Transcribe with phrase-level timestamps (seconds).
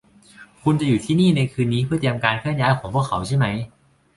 [0.61, 3.55] คุณจะอยู่ที่นี่ในคืนนี้เพื่อเตรียมการเคลื่อนย้ายของพวกเขาใช่มั้ย